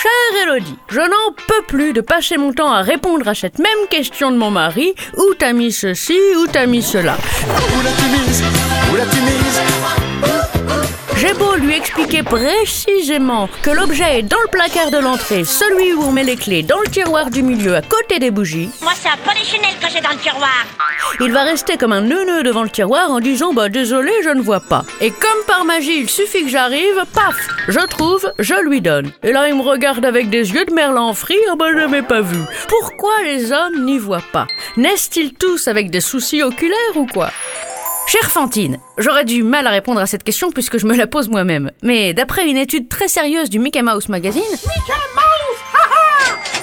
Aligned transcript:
Chère 0.00 0.42
Elodie, 0.42 0.76
je 0.90 1.00
n'en 1.00 1.32
peux 1.48 1.62
plus 1.66 1.92
de 1.92 2.00
passer 2.00 2.36
mon 2.36 2.52
temps 2.52 2.70
à 2.70 2.82
répondre 2.82 3.26
à 3.26 3.34
cette 3.34 3.58
même 3.58 3.88
question 3.90 4.30
de 4.30 4.36
mon 4.36 4.50
mari. 4.50 4.94
Où 5.16 5.34
t'as 5.34 5.52
mis 5.52 5.72
ceci, 5.72 6.16
où 6.36 6.46
t'as 6.46 6.66
mis 6.66 6.82
cela? 6.82 7.16
Où 7.16 7.82
l'as-tu 7.82 8.04
mise? 8.04 8.44
Où 8.92 8.96
l'as-tu 8.96 9.20
mise? 9.22 9.60
J'ai 11.16 11.34
beau 11.34 11.56
lui 11.56 11.74
expliquer 11.74 12.22
précisément 12.22 13.48
que 13.62 13.70
l'objet 13.70 14.20
est 14.20 14.22
dans 14.22 14.40
le 14.40 14.48
placard 14.52 14.92
de 14.92 14.98
l'entrée, 14.98 15.42
celui 15.42 15.92
où 15.92 16.02
on 16.04 16.12
met 16.12 16.22
les 16.22 16.36
clés, 16.36 16.62
dans 16.62 16.78
le 16.78 16.88
tiroir 16.88 17.30
du 17.30 17.42
milieu, 17.42 17.74
à 17.74 17.82
côté 17.82 18.20
des 18.20 18.30
bougies, 18.30 18.70
Moi, 18.82 18.92
c'est 18.94 19.08
un 19.08 19.16
polichinelle 19.16 19.74
que 19.80 19.90
j'ai 19.92 20.00
dans 20.00 20.10
le 20.10 20.18
tiroir. 20.18 20.64
Il 21.20 21.32
va 21.32 21.42
rester 21.42 21.76
comme 21.76 21.92
un 21.92 22.00
neuneu 22.00 22.42
devant 22.42 22.62
le 22.62 22.70
tiroir 22.70 23.10
en 23.10 23.20
disant 23.20 23.52
Bah 23.52 23.68
désolé, 23.68 24.12
je 24.22 24.30
ne 24.30 24.40
vois 24.40 24.60
pas. 24.60 24.84
Et 25.00 25.10
comme 25.10 25.44
par 25.46 25.64
magie, 25.64 26.00
il 26.00 26.10
suffit 26.10 26.44
que 26.44 26.50
j'arrive, 26.50 27.04
paf 27.14 27.36
Je 27.68 27.80
trouve, 27.86 28.30
je 28.38 28.54
lui 28.66 28.80
donne. 28.80 29.10
Et 29.22 29.32
là, 29.32 29.48
il 29.48 29.56
me 29.56 29.62
regarde 29.62 30.04
avec 30.04 30.30
des 30.30 30.52
yeux 30.52 30.64
de 30.64 30.72
merlan 30.72 31.14
frit, 31.14 31.36
ah 31.50 31.56
bah 31.56 31.66
je 31.70 31.76
n'avais 31.76 32.02
pas 32.02 32.20
vu. 32.20 32.38
Pourquoi 32.68 33.22
les 33.24 33.52
hommes 33.52 33.84
n'y 33.84 33.98
voient 33.98 34.22
pas? 34.32 34.46
Naissent-ils 34.76 35.34
tous 35.34 35.68
avec 35.68 35.90
des 35.90 36.00
soucis 36.00 36.42
oculaires 36.42 36.96
ou 36.96 37.06
quoi? 37.06 37.30
Chère 38.08 38.30
Fantine, 38.30 38.78
j'aurais 38.96 39.26
du 39.26 39.42
mal 39.42 39.66
à 39.66 39.70
répondre 39.70 40.00
à 40.00 40.06
cette 40.06 40.24
question 40.24 40.50
puisque 40.50 40.78
je 40.78 40.86
me 40.86 40.96
la 40.96 41.06
pose 41.06 41.28
moi-même. 41.28 41.72
Mais 41.82 42.14
d'après 42.14 42.48
une 42.48 42.56
étude 42.56 42.88
très 42.88 43.06
sérieuse 43.06 43.50
du 43.50 43.58
Mickey 43.58 43.82
Mouse 43.82 44.08
Magazine, 44.08 44.42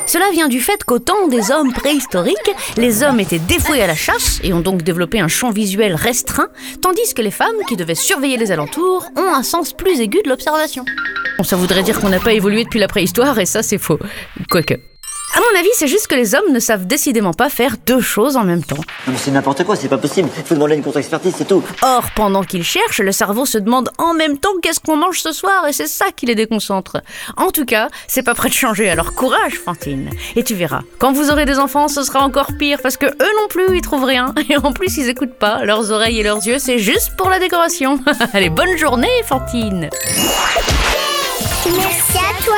cela 0.06 0.30
vient 0.31 0.48
du 0.48 0.59
fait 0.59 0.84
qu'au 0.84 1.00
temps 1.00 1.28
des 1.28 1.52
hommes 1.52 1.73
préhistoriques, 1.73 2.52
les 2.78 3.03
hommes 3.03 3.20
étaient 3.20 3.39
dévoués 3.39 3.81
à 3.81 3.88
la 3.88 3.95
chasse 3.95 4.39
et 4.44 4.53
ont 4.53 4.62
donc 4.62 4.84
développé 4.84 5.20
un 5.20 5.28
champ 5.28 5.52
visuel 5.52 5.95
restreint, 5.95 6.50
tandis 6.81 7.14
que 7.14 7.22
les 7.22 7.31
femmes, 7.31 7.56
qui 7.67 7.75
devaient 7.75 7.95
surveiller 7.95 8.38
les 8.38 8.52
alentours, 8.52 9.06
ont 9.17 9.34
un 9.34 9.44
sens 9.44 9.73
plus 9.73 10.00
aigu 10.02 10.20
de 10.23 10.30
l'observation. 10.30 10.86
Bon, 11.38 11.44
ça 11.44 11.56
voudrait 11.56 11.84
dire 11.84 12.00
qu'on 12.00 12.09
n'a 12.09 12.20
pas 12.20 12.34
évolué 12.34 12.64
depuis 12.64 12.80
la 12.80 12.88
préhistoire 12.88 13.39
et 13.39 13.45
ça 13.45 13.64
c'est 13.64 13.78
faux. 13.78 14.00
Quoique. 14.50 14.75
À 15.36 15.39
mon 15.39 15.59
avis, 15.59 15.67
c'est 15.73 15.88
juste 15.88 16.08
que 16.08 16.16
les 16.16 16.33
hommes 16.33 16.53
ne 16.53 16.59
savent 16.59 16.88
décidément 16.88 17.33
pas 17.33 17.50
faire 17.50 17.75
deux 17.86 18.00
choses 18.00 18.38
en 18.38 18.45
même 18.45 18.64
temps. 18.64 18.78
Non 18.78 19.11
mais 19.11 19.17
c'est 19.17 19.31
n'importe 19.31 19.66
quoi, 19.66 19.75
c'est 19.75 19.89
pas 19.89 19.97
possible. 19.97 20.30
Faut 20.45 20.55
demander 20.55 20.75
une 20.75 20.81
contre-expertise, 20.81 21.33
c'est 21.38 21.45
tout. 21.47 21.61
Or, 21.81 22.05
pendant 22.16 22.44
qu'ils 22.44 22.64
cherchent, 22.64 23.02
le 23.02 23.11
cerveau 23.11 23.45
se 23.45 23.58
demande 23.58 23.89
en 23.97 24.13
même 24.13 24.38
temps 24.38 24.53
qu'est-ce 24.61 24.80
qu'on 24.80 24.95
mange 24.95 25.19
ce 25.19 25.33
soir 25.33 25.67
et 25.67 25.73
c'est 25.73 25.88
ça 25.88 26.06
qui 26.16 26.25
les 26.25 26.36
déconcentre. 26.36 27.02
En 27.36 27.52
tout 27.52 27.66
cas, 27.66 27.89
c'est 28.08 28.23
pas 28.23 28.33
prêt 28.33 28.47
de 28.47 28.53
changer, 28.53 28.89
alors 28.89 29.13
courage, 29.13 29.56
Fantine. 29.56 30.09
Et 30.38 30.44
tu 30.44 30.53
verras, 30.56 30.83
quand 31.00 31.11
vous 31.11 31.30
aurez 31.30 31.44
des 31.45 31.59
enfants, 31.59 31.89
ce 31.89 32.03
sera 32.03 32.22
encore 32.22 32.52
pire 32.58 32.80
parce 32.81 32.95
que 32.95 33.08
eux 33.08 33.33
non 33.41 33.47
plus, 33.50 33.75
ils 33.75 33.81
trouvent 33.81 34.06
rien. 34.06 34.33
Et 34.50 34.56
en 34.56 34.72
plus, 34.72 34.95
ils 34.95 35.09
écoutent 35.09 35.38
pas. 35.38 35.66
Leurs 35.66 35.91
oreilles 35.91 36.19
et 36.19 36.23
leurs 36.23 36.45
yeux, 36.47 36.59
c'est 36.59 36.80
juste 36.80 37.11
pour 37.17 37.30
la 37.30 37.39
décoration. 37.39 38.00
Allez, 38.33 38.50
bonne 38.50 38.78
journée, 38.78 39.09
Fantine. 39.25 39.89
Merci 41.66 42.17
à 42.17 42.44
toi, 42.44 42.55